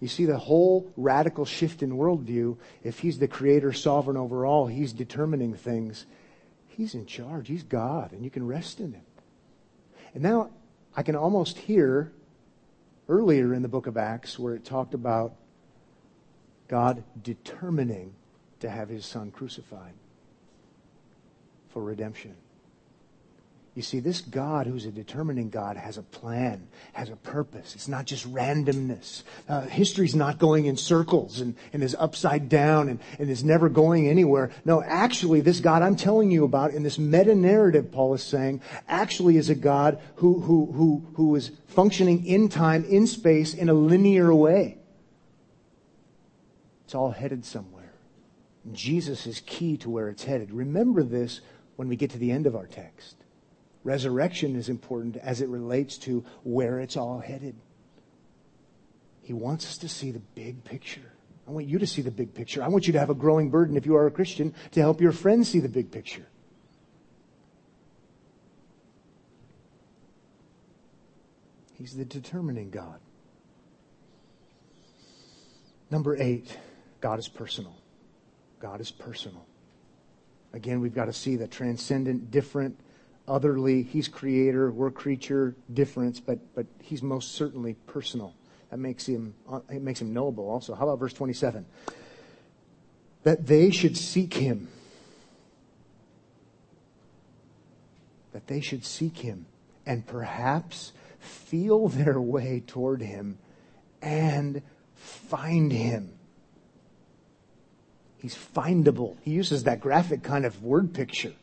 [0.02, 2.58] You see the whole radical shift in worldview.
[2.84, 6.06] If he's the creator, sovereign over all, he's determining things.
[6.68, 7.48] He's in charge.
[7.48, 9.06] He's God, and you can rest in him.
[10.14, 10.50] And now
[10.96, 12.12] I can almost hear
[13.08, 15.36] earlier in the book of Acts where it talked about
[16.68, 18.14] God determining
[18.60, 19.94] to have his son crucified
[21.70, 22.36] for redemption.
[23.76, 27.76] You see, this God, who's a determining God, has a plan, has a purpose.
[27.76, 29.24] It's not just randomness.
[29.50, 33.68] Uh, history's not going in circles and, and is upside down and, and is never
[33.68, 34.50] going anywhere.
[34.64, 38.62] No, actually, this God I'm telling you about in this meta narrative, Paul is saying,
[38.88, 43.68] actually is a God who, who, who, who is functioning in time, in space, in
[43.68, 44.78] a linear way.
[46.86, 47.92] It's all headed somewhere.
[48.72, 50.54] Jesus is key to where it's headed.
[50.54, 51.42] Remember this
[51.76, 53.18] when we get to the end of our text
[53.86, 57.56] resurrection is important as it relates to where it's all headed.
[59.22, 61.14] He wants us to see the big picture.
[61.48, 62.64] I want you to see the big picture.
[62.64, 65.00] I want you to have a growing burden, if you are a Christian, to help
[65.00, 66.26] your friends see the big picture.
[71.78, 73.00] He's the determining God.
[75.92, 76.58] Number eight,
[77.02, 77.76] God is personal.
[78.60, 79.46] God is personal.
[80.54, 82.80] Again, we've got to see the transcendent, different,
[83.28, 83.84] otherly.
[83.84, 88.34] He's creator, we're creature, difference, but, but he's most certainly personal.
[88.70, 90.76] That makes him, uh, it makes him knowable also.
[90.76, 91.66] How about verse 27?
[93.24, 94.68] That they should seek him.
[98.34, 99.46] That they should seek him
[99.86, 103.38] and perhaps feel their way toward him
[104.02, 104.62] and
[104.96, 106.14] find him.
[108.18, 109.18] He's findable.
[109.22, 111.34] He uses that graphic kind of word picture.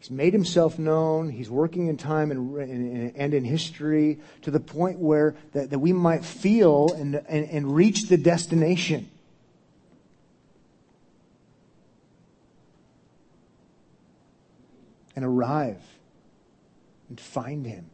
[0.00, 1.28] He's made himself known.
[1.28, 5.92] He's working in time and, and, in history to the point where that, that we
[5.92, 9.10] might feel and, and, and reach the destination.
[15.14, 15.82] And arrive
[17.10, 17.90] and find him.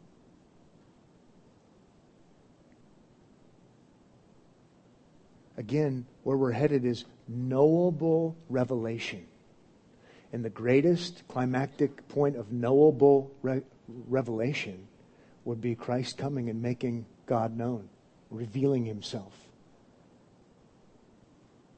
[5.57, 9.27] Again, where we're headed is knowable revelation.
[10.33, 13.63] And the greatest climactic point of knowable re-
[14.09, 14.89] revelation
[15.45, 17.89] would be Christ coming and making God known,
[18.31, 19.33] revealing himself,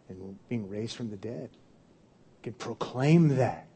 [0.09, 1.51] and being raised from the dead.
[2.39, 3.67] He can proclaim that.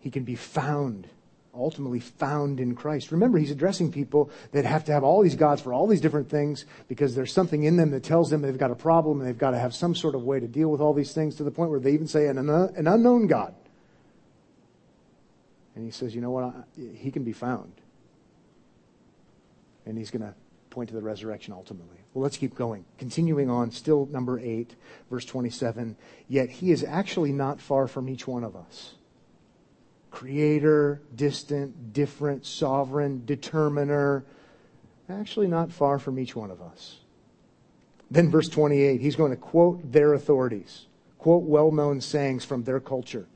[0.00, 1.08] He can be found
[1.54, 3.12] ultimately found in Christ.
[3.12, 6.28] Remember, he's addressing people that have to have all these gods for all these different
[6.28, 9.38] things because there's something in them that tells them they've got a problem and they've
[9.38, 11.50] got to have some sort of way to deal with all these things to the
[11.50, 13.54] point where they even say an, an unknown God.
[15.74, 16.54] And he says, you know what?
[16.94, 17.72] He can be found.
[19.86, 20.34] And he's going to
[20.70, 21.96] point to the resurrection ultimately.
[22.14, 22.84] Well, let's keep going.
[22.98, 24.74] Continuing on, still number 8,
[25.10, 25.96] verse 27.
[26.28, 28.94] Yet he is actually not far from each one of us
[30.10, 34.24] creator, distant, different, sovereign, determiner,
[35.08, 36.98] actually not far from each one of us.
[38.10, 40.86] Then, verse 28, he's going to quote their authorities,
[41.18, 43.26] quote well known sayings from their culture.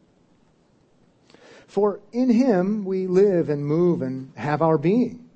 [1.66, 5.28] For in him we live and move and have our being.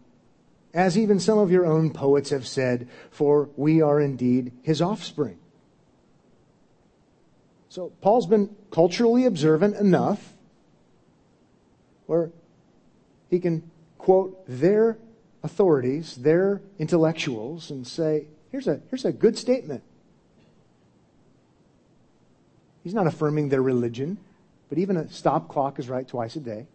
[0.74, 5.38] As even some of your own poets have said, for we are indeed his offspring.
[7.68, 10.35] So Paul's been culturally observant enough
[12.09, 12.31] where
[13.29, 14.97] he can quote their
[15.42, 19.83] authorities, their intellectuals, and say, here's a, here's a good statement.
[22.83, 24.16] He's not affirming their religion,
[24.71, 26.66] but even a stop clock is right twice a day.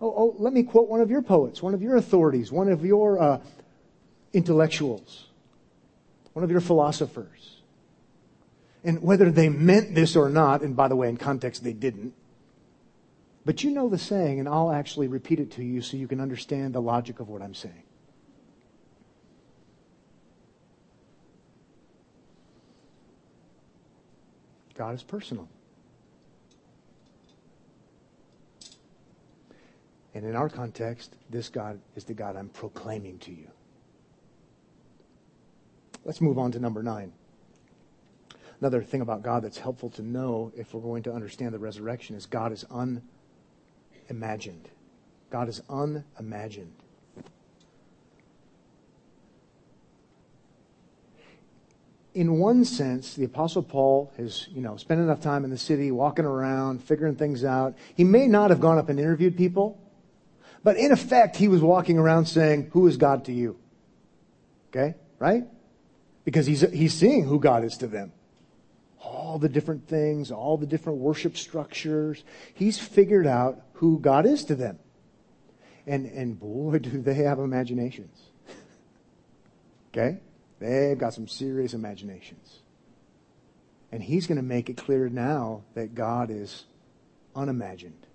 [0.00, 2.84] Oh, oh let me quote one of your poets, one of your authorities, one of
[2.84, 3.40] your uh,
[4.32, 5.26] intellectuals,
[6.34, 7.56] one of your philosophers.
[8.84, 12.14] And whether they meant this or not, and by the way, in context, they didn't,
[13.48, 16.20] but you know the saying, and I'll actually repeat it to you so you can
[16.20, 17.82] understand the logic of what I'm saying.
[24.74, 25.48] God is personal.
[30.12, 33.48] And in our context, this God is the God I'm proclaiming to you.
[36.04, 37.14] Let's move on to number nine.
[38.60, 42.14] Another thing about God that's helpful to know if we're going to understand the resurrection
[42.14, 43.00] is God is un
[44.08, 44.68] imagined.
[45.30, 46.74] God is unimagined.
[52.14, 55.90] In one sense, the Apostle Paul has, you know, spent enough time in the city,
[55.92, 57.76] walking around, figuring things out.
[57.94, 59.80] He may not have gone up and interviewed people,
[60.64, 63.56] but in effect, he was walking around saying, Who is God to you?
[64.70, 64.96] Okay?
[65.18, 65.44] Right?
[66.24, 68.12] Because he's, he's seeing who God is to them
[69.00, 72.24] all the different things, all the different worship structures.
[72.54, 74.78] He's figured out who God is to them.
[75.86, 78.18] And, and boy, do they have imaginations.
[79.92, 80.18] okay?
[80.58, 82.58] They've got some serious imaginations.
[83.92, 86.64] And he's going to make it clear now that God is
[87.36, 88.06] unimagined.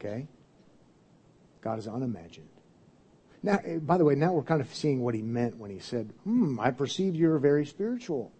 [0.00, 0.26] Okay?
[1.60, 2.48] God is unimagined.
[3.42, 5.80] Now, eh, by the way, now we're kind of seeing what he meant when he
[5.80, 8.32] said, Hmm, I perceive you're very spiritual.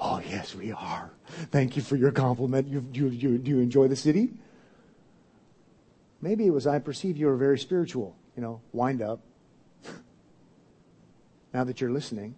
[0.00, 1.10] Oh, yes, we are.
[1.50, 2.68] Thank you for your compliment.
[2.68, 4.30] You, you, you, do you enjoy the city?
[6.20, 8.16] Maybe it was, I perceive you're very spiritual.
[8.36, 9.20] You know, wind up.
[11.52, 12.34] now that you're listening.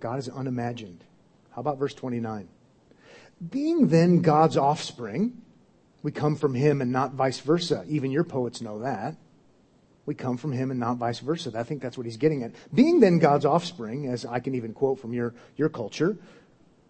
[0.00, 1.02] God is unimagined.
[1.50, 2.48] How about verse 29?
[3.50, 5.40] Being then God's offspring,
[6.02, 7.84] we come from him and not vice versa.
[7.88, 9.16] Even your poets know that.
[10.06, 11.52] We come from him and not vice versa.
[11.54, 12.52] I think that's what he's getting at.
[12.74, 16.18] Being then God's offspring, as I can even quote from your, your culture,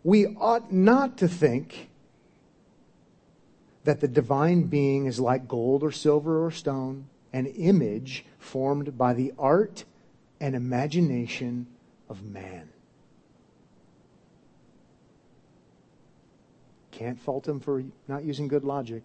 [0.03, 1.91] we ought not to think
[3.85, 9.14] that the divine being is like gold or silver or stone, an image formed by
[9.14, 9.85] the art
[10.41, 11.66] and imagination
[12.09, 12.68] of man.
[16.91, 19.03] Can't fault him for not using good logic.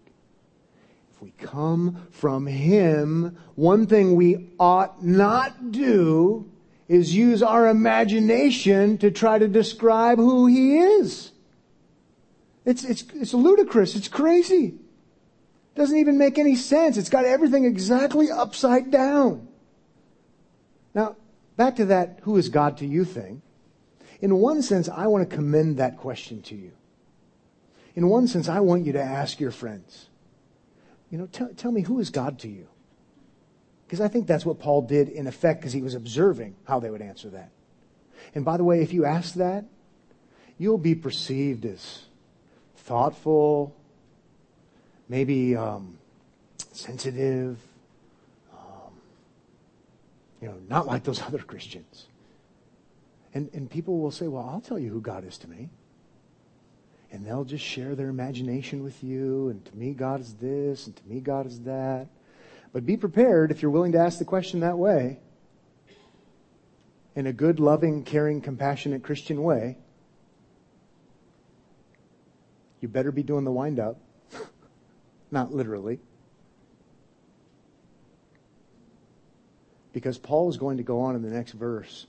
[1.12, 6.48] If we come from him, one thing we ought not do
[6.88, 11.32] is use our imagination to try to describe who he is.
[12.64, 13.96] It's, it's, it's ludicrous.
[13.96, 14.66] It's crazy.
[14.66, 16.96] It doesn't even make any sense.
[16.96, 19.48] It's got everything exactly upside down.
[20.94, 21.16] Now,
[21.56, 23.42] back to that who is God to you thing.
[24.20, 26.72] In one sense, I want to commend that question to you
[27.94, 30.08] in one sense, I want you to ask your friends,
[31.10, 32.68] you know, t- tell me who is God to you?
[33.86, 36.90] Because I think that's what Paul did in effect because he was observing how they
[36.90, 37.50] would answer that.
[38.34, 39.64] And by the way, if you ask that,
[40.56, 42.04] you'll be perceived as
[42.90, 43.72] thoughtful,
[45.08, 45.96] maybe um,
[46.72, 47.56] sensitive,
[48.52, 48.92] um,
[50.42, 52.06] you know, not like those other Christians.
[53.32, 55.68] And, and people will say, well, I'll tell you who God is to me
[57.12, 59.50] and they'll just share their imagination with you.
[59.50, 62.08] And to me, God is this, and to me, God is that.
[62.72, 65.18] But be prepared if you're willing to ask the question that way,
[67.14, 69.78] in a good, loving, caring, compassionate Christian way.
[72.80, 73.98] You better be doing the wind up.
[75.30, 76.00] Not literally.
[79.92, 82.06] Because Paul is going to go on in the next verse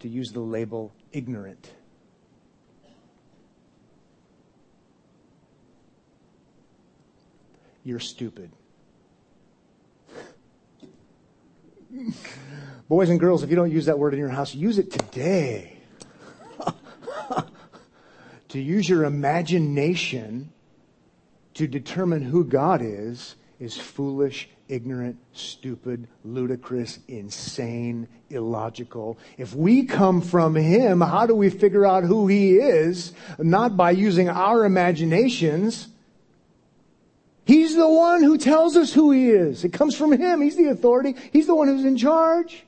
[0.00, 1.70] to use the label ignorant.
[7.84, 8.50] you're stupid.
[12.88, 15.81] Boys and girls, if you don't use that word in your house, use it today.
[18.52, 20.52] To use your imagination
[21.54, 29.18] to determine who God is, is foolish, ignorant, stupid, ludicrous, insane, illogical.
[29.38, 33.14] If we come from Him, how do we figure out who He is?
[33.38, 35.88] Not by using our imaginations,
[37.44, 39.64] He's the one who tells us who he is.
[39.64, 40.40] It comes from him.
[40.40, 41.16] He's the authority.
[41.32, 42.64] He's the one who's in charge.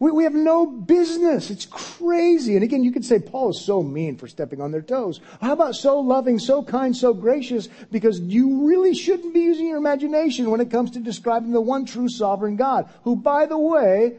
[0.00, 1.50] We, we have no business.
[1.50, 2.54] It's crazy.
[2.54, 5.20] And again, you could say Paul is so mean for stepping on their toes.
[5.42, 7.68] How about so loving, so kind, so gracious?
[7.92, 11.84] Because you really shouldn't be using your imagination when it comes to describing the one
[11.84, 14.16] true sovereign God, who, by the way,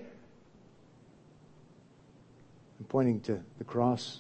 [2.80, 4.20] I'm pointing to the cross,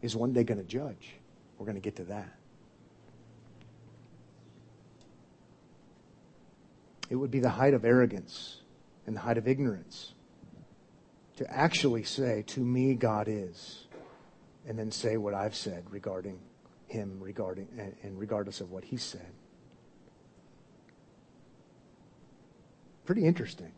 [0.00, 1.14] is one day going to judge.
[1.58, 2.32] We're going to get to that.
[7.10, 8.60] It would be the height of arrogance
[9.08, 10.13] and the height of ignorance
[11.36, 13.86] to actually say, To me, God is,
[14.66, 16.38] and then say what I've said regarding
[16.86, 19.32] him, regarding, and, and regardless of what he said.
[23.04, 23.72] Pretty interesting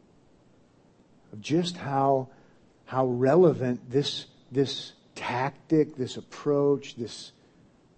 [1.32, 2.28] of just how,
[2.84, 7.32] how relevant this, this tactic, this approach, this,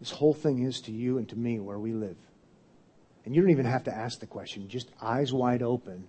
[0.00, 2.16] this whole thing is to you and to me where we live.
[3.24, 6.09] And you don't even have to ask the question, just eyes wide open,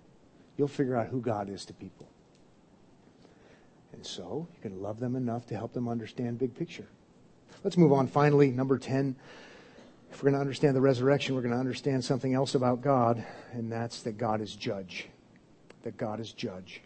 [0.56, 2.09] you'll figure out who God is to people.
[4.00, 6.86] And so you can love them enough to help them understand big picture.
[7.62, 8.06] Let's move on.
[8.06, 9.14] Finally, number 10.
[10.10, 13.22] If we're going to understand the resurrection, we're going to understand something else about God,
[13.52, 15.06] and that's that God is judge.
[15.82, 16.80] That God is judge.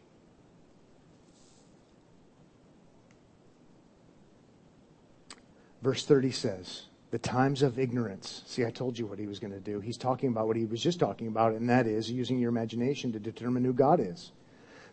[5.83, 8.43] Verse 30 says, the times of ignorance.
[8.45, 9.79] See, I told you what he was going to do.
[9.79, 13.13] He's talking about what he was just talking about, and that is using your imagination
[13.13, 14.33] to determine who God is.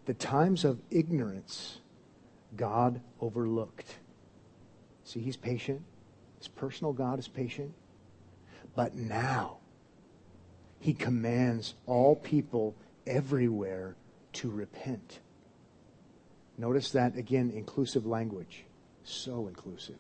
[0.05, 1.79] The times of ignorance,
[2.55, 3.95] God overlooked.
[5.03, 5.81] See, he's patient.
[6.37, 7.73] His personal God is patient.
[8.75, 9.57] But now,
[10.79, 12.75] he commands all people
[13.05, 13.95] everywhere
[14.33, 15.19] to repent.
[16.57, 18.65] Notice that again, inclusive language.
[19.03, 19.97] So inclusive.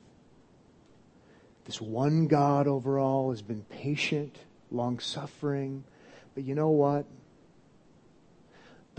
[1.65, 4.37] This one God overall has been patient,
[4.71, 5.83] long suffering.
[6.33, 7.05] But you know what?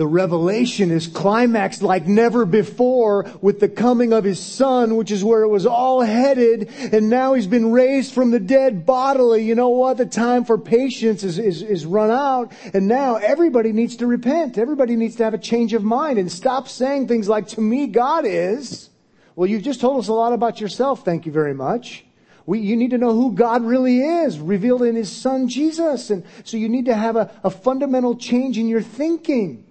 [0.03, 5.23] The revelation is climaxed like never before with the coming of his son, which is
[5.23, 6.69] where it was all headed.
[6.93, 9.45] And now he's been raised from the dead bodily.
[9.45, 9.99] You know what?
[9.99, 12.53] The time for patience is, is, is run out.
[12.75, 14.59] And now everybody needs to repent.
[14.59, 17.87] Everybody needs to have a change of mind and stop saying things like, to me,
[17.87, 18.91] God is.
[19.37, 21.05] Well, you've just told us a lot about yourself.
[21.05, 22.05] Thank you very much.
[22.45, 26.11] We, you need to know who God really is, revealed in His Son Jesus.
[26.11, 29.65] And so you need to have a, a fundamental change in your thinking.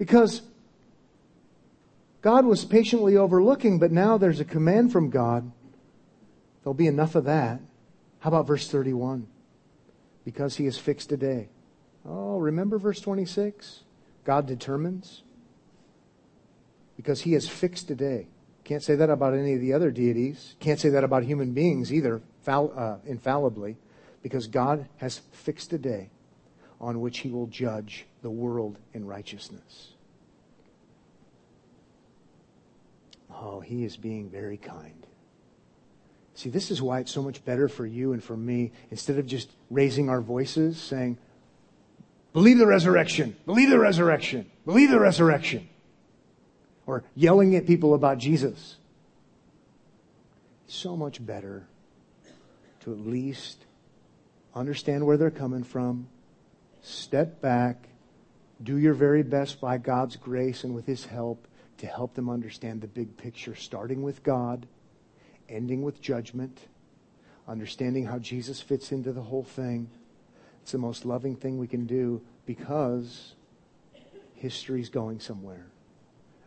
[0.00, 0.40] Because
[2.22, 5.52] God was patiently overlooking, but now there's a command from God.
[6.62, 7.60] There'll be enough of that.
[8.20, 9.26] How about verse 31?
[10.24, 11.50] Because He has fixed a day.
[12.08, 13.80] Oh, remember verse 26?
[14.24, 15.22] God determines.
[16.96, 18.28] Because He has fixed a day.
[18.64, 20.56] Can't say that about any of the other deities.
[20.60, 23.76] Can't say that about human beings either, uh, infallibly,
[24.22, 26.08] because God has fixed a day
[26.80, 29.92] on which he will judge the world in righteousness.
[33.30, 35.06] Oh, he is being very kind.
[36.34, 39.26] See, this is why it's so much better for you and for me, instead of
[39.26, 41.18] just raising our voices saying,
[42.32, 45.68] believe the resurrection, believe the resurrection, believe the resurrection
[46.86, 48.76] or yelling at people about Jesus.
[50.66, 51.66] It's so much better
[52.80, 53.66] to at least
[54.54, 56.08] understand where they're coming from,
[56.82, 57.88] step back,
[58.62, 61.46] do your very best by God's grace and with His help
[61.78, 64.66] to help them understand the big picture, starting with God,
[65.48, 66.68] ending with judgment,
[67.48, 69.88] understanding how Jesus fits into the whole thing.
[70.62, 73.34] It's the most loving thing we can do because
[74.34, 75.66] history's going somewhere.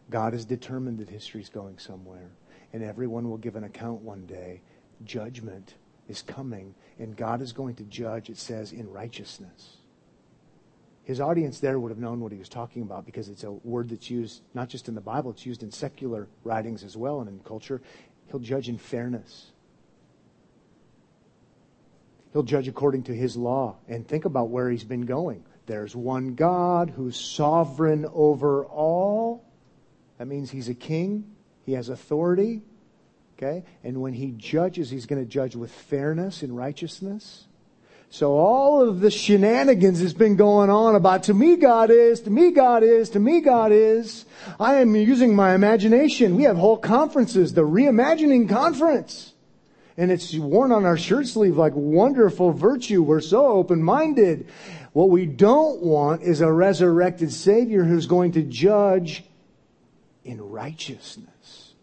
[0.09, 2.29] God has determined that history is going somewhere,
[2.71, 4.61] and everyone will give an account one day.
[5.03, 5.75] Judgment
[6.07, 9.77] is coming, and God is going to judge, it says, in righteousness.
[11.03, 13.89] His audience there would have known what he was talking about because it's a word
[13.89, 17.29] that's used not just in the Bible, it's used in secular writings as well and
[17.29, 17.81] in culture.
[18.27, 19.51] He'll judge in fairness.
[22.31, 23.75] He'll judge according to his law.
[23.87, 25.43] And think about where he's been going.
[25.65, 29.45] There's one God who's sovereign over all
[30.17, 31.35] that means he's a king,
[31.65, 32.61] he has authority.
[33.37, 33.65] Okay?
[33.83, 37.47] And when he judges, he's going to judge with fairness and righteousness.
[38.13, 42.29] So all of the shenanigans has been going on about to me God is, to
[42.29, 44.25] me God is, to me God is.
[44.59, 46.35] I am using my imagination.
[46.35, 49.33] We have whole conferences, the reimagining conference.
[49.97, 53.01] And it's worn on our shirt sleeve like wonderful virtue.
[53.01, 54.47] We're so open-minded.
[54.91, 59.23] What we don't want is a resurrected Savior who's going to judge
[60.23, 61.73] in righteousness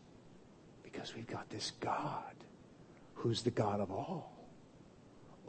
[0.85, 2.23] because we've got this God
[3.15, 4.30] who's the God of all.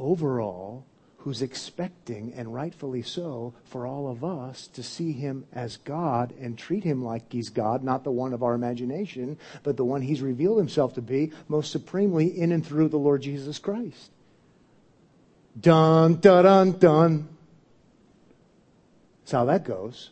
[0.01, 0.83] Overall,
[1.17, 6.57] who's expecting, and rightfully so, for all of us to see him as God and
[6.57, 10.21] treat him like he's God, not the one of our imagination, but the one he's
[10.21, 14.09] revealed himself to be most supremely in and through the Lord Jesus Christ.
[15.59, 17.29] Dun, dun, dun, dun.
[19.19, 20.09] That's how that goes.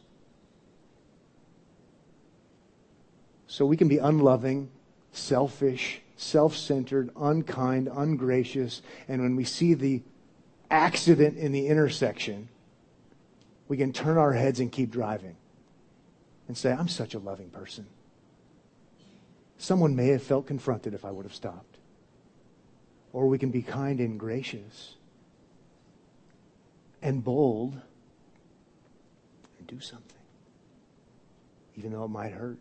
[3.47, 4.69] So we can be unloving,
[5.13, 10.01] selfish, self centered, unkind, ungracious, and when we see the
[10.69, 12.49] accident in the intersection,
[13.69, 15.35] we can turn our heads and keep driving
[16.47, 17.85] and say, I'm such a loving person.
[19.57, 21.77] Someone may have felt confronted if I would have stopped.
[23.13, 24.95] Or we can be kind and gracious
[27.01, 27.79] and bold
[29.57, 30.05] and do something,
[31.75, 32.57] even though it might hurt.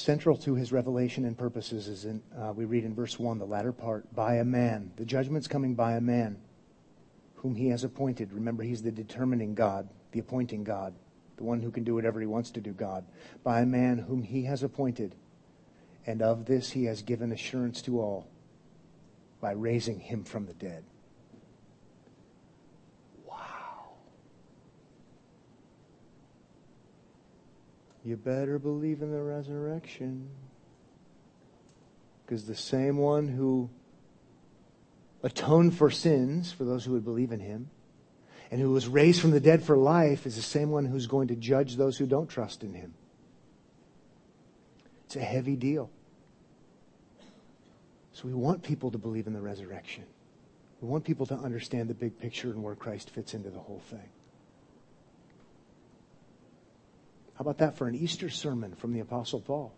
[0.00, 3.44] Central to his revelation and purposes is in, uh, we read in verse 1, the
[3.44, 4.90] latter part, by a man.
[4.96, 6.38] The judgment's coming by a man
[7.34, 8.32] whom he has appointed.
[8.32, 10.94] Remember, he's the determining God, the appointing God,
[11.36, 13.04] the one who can do whatever he wants to do, God.
[13.44, 15.14] By a man whom he has appointed.
[16.06, 18.26] And of this he has given assurance to all
[19.40, 20.84] by raising him from the dead.
[28.04, 30.28] You better believe in the resurrection.
[32.24, 33.68] Because the same one who
[35.22, 37.70] atoned for sins, for those who would believe in him,
[38.50, 41.28] and who was raised from the dead for life, is the same one who's going
[41.28, 42.94] to judge those who don't trust in him.
[45.04, 45.90] It's a heavy deal.
[48.12, 50.04] So we want people to believe in the resurrection.
[50.80, 53.82] We want people to understand the big picture and where Christ fits into the whole
[53.90, 54.08] thing.
[57.40, 59.72] How about that for an Easter sermon from the Apostle Paul?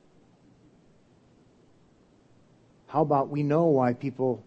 [2.88, 4.42] How about we know why people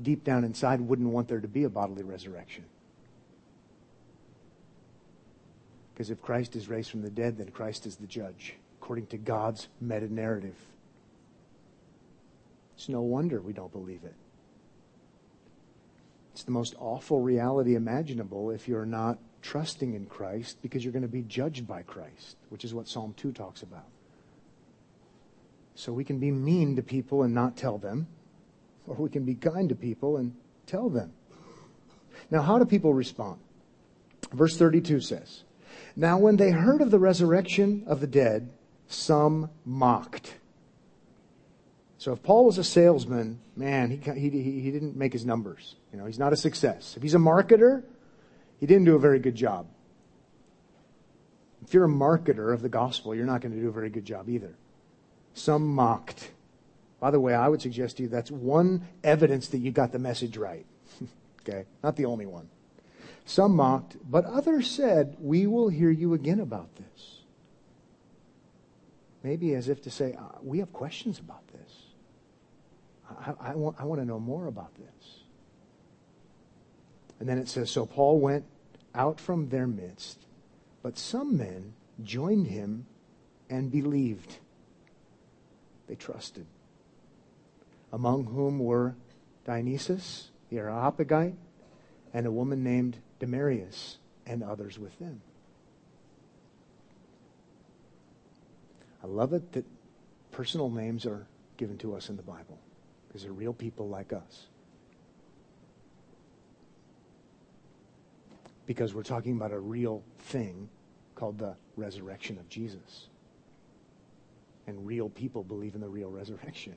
[0.00, 2.64] deep down inside wouldn't want there to be a bodily resurrection?
[5.92, 9.18] Because if Christ is raised from the dead, then Christ is the judge, according to
[9.18, 10.56] God's meta narrative.
[12.76, 14.14] It's no wonder we don't believe it.
[16.38, 21.02] It's the most awful reality imaginable if you're not trusting in Christ because you're going
[21.02, 23.88] to be judged by Christ, which is what Psalm 2 talks about.
[25.74, 28.06] So we can be mean to people and not tell them,
[28.86, 30.32] or we can be kind to people and
[30.64, 31.12] tell them.
[32.30, 33.40] Now, how do people respond?
[34.32, 35.42] Verse 32 says,
[35.96, 38.48] Now when they heard of the resurrection of the dead,
[38.86, 40.36] some mocked.
[41.98, 44.30] So if Paul was a salesman, man, he, he,
[44.60, 45.74] he didn't make his numbers.
[45.92, 46.94] You know, he's not a success.
[46.96, 47.82] If he's a marketer,
[48.60, 49.66] he didn't do a very good job.
[51.66, 54.04] If you're a marketer of the gospel, you're not going to do a very good
[54.04, 54.54] job either.
[55.34, 56.30] Some mocked.
[57.00, 59.98] By the way, I would suggest to you that's one evidence that you got the
[59.98, 60.66] message right.
[61.42, 61.64] okay?
[61.82, 62.48] Not the only one.
[63.24, 67.18] Some mocked, but others said, We will hear you again about this.
[69.22, 71.67] Maybe as if to say, uh, We have questions about this.
[73.08, 75.20] I, I, want, I want to know more about this.
[77.20, 78.44] And then it says, So Paul went
[78.94, 80.26] out from their midst,
[80.82, 82.86] but some men joined him
[83.48, 84.38] and believed.
[85.86, 86.46] They trusted.
[87.92, 88.94] Among whom were
[89.44, 91.34] Dionysus, the Areopagite,
[92.12, 95.22] and a woman named Damaris, and others with them.
[99.02, 99.64] I love it that
[100.30, 102.58] personal names are given to us in the Bible
[103.08, 104.48] because they're real people like us.
[108.68, 110.68] because we're talking about a real thing
[111.14, 113.08] called the resurrection of Jesus.
[114.66, 116.74] And real people believe in the real resurrection.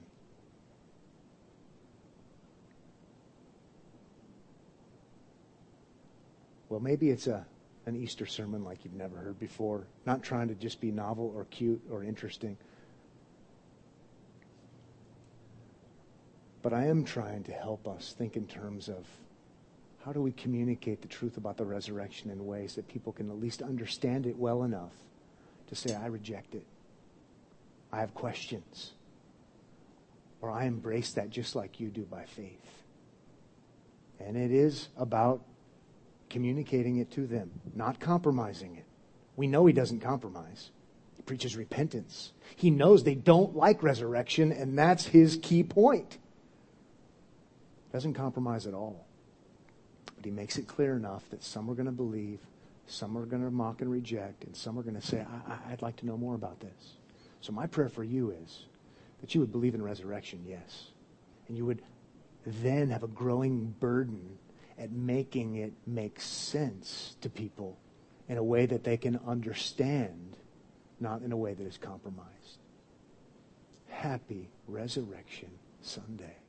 [6.69, 7.45] Well, maybe it's a,
[7.85, 11.43] an Easter sermon like you've never heard before, not trying to just be novel or
[11.51, 12.55] cute or interesting.
[16.61, 19.05] But I am trying to help us think in terms of
[20.05, 23.39] how do we communicate the truth about the resurrection in ways that people can at
[23.39, 24.93] least understand it well enough
[25.67, 26.65] to say, I reject it?
[27.91, 28.91] I have questions.
[30.41, 32.65] Or I embrace that just like you do by faith.
[34.19, 35.41] And it is about
[36.29, 38.85] communicating it to them, not compromising it.
[39.35, 40.69] We know he doesn't compromise.
[41.15, 42.31] He preaches repentance.
[42.55, 46.17] He knows they don't like resurrection, and that's his key point.
[47.91, 49.05] Doesn't compromise at all.
[50.15, 52.39] But he makes it clear enough that some are going to believe,
[52.87, 55.81] some are going to mock and reject, and some are going to say, I- would
[55.81, 56.95] like to know more about this.
[57.41, 58.65] So my prayer for you is
[59.19, 60.89] that you would believe in resurrection, yes.
[61.47, 61.81] And you would
[62.45, 64.37] then have a growing burden
[64.77, 67.77] at making it make sense to people
[68.29, 70.37] in a way that they can understand,
[70.99, 72.59] not in a way that is compromised.
[73.89, 75.49] Happy Resurrection
[75.81, 76.40] Sunday.